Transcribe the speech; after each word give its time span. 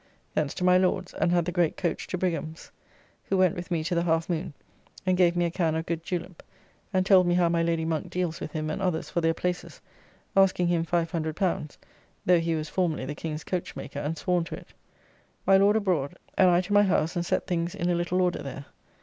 Thence 0.33 0.55
to 0.55 0.63
my 0.63 0.79
Lord's, 0.79 1.13
and 1.13 1.31
had 1.31 1.45
the 1.45 1.51
great 1.51 1.77
coach 1.77 2.07
to 2.07 2.17
Brigham's, 2.17 2.71
who 3.25 3.37
went 3.37 3.53
with 3.55 3.69
me 3.69 3.83
to 3.83 3.93
the 3.93 4.01
Half 4.01 4.29
Moon, 4.31 4.55
and 5.05 5.15
gave 5.15 5.35
me 5.35 5.45
a 5.45 5.51
can 5.51 5.75
of 5.75 5.85
good 5.85 6.01
julep, 6.03 6.41
and 6.91 7.05
told 7.05 7.27
me 7.27 7.35
how 7.35 7.49
my 7.49 7.61
Lady 7.61 7.85
Monk 7.85 8.09
deals 8.09 8.39
with 8.39 8.51
him 8.51 8.71
and 8.71 8.81
others 8.81 9.11
for 9.11 9.21
their 9.21 9.35
places, 9.35 9.79
asking 10.35 10.69
him 10.69 10.87
L500, 10.87 11.77
though 12.25 12.39
he 12.39 12.55
was 12.55 12.67
formerly 12.67 13.05
the 13.05 13.13
King's 13.13 13.43
coach 13.43 13.75
maker, 13.75 13.99
and 13.99 14.17
sworn 14.17 14.43
to 14.45 14.55
it. 14.55 14.69
My 15.45 15.57
Lord 15.57 15.75
abroad, 15.75 16.17
and 16.35 16.49
I 16.49 16.61
to 16.61 16.73
my 16.73 16.81
house 16.81 17.15
and 17.15 17.23
set 17.23 17.45
things 17.45 17.75
in 17.75 17.87
a 17.87 17.93
little 17.93 18.21
order 18.23 18.41
there. 18.41 18.65